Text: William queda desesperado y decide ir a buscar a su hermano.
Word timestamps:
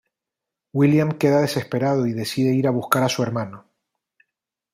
William 0.73 1.11
queda 1.15 1.41
desesperado 1.43 2.07
y 2.07 2.13
decide 2.13 2.55
ir 2.55 2.65
a 2.65 2.71
buscar 2.71 3.03
a 3.03 3.09
su 3.09 3.21
hermano. 3.21 3.67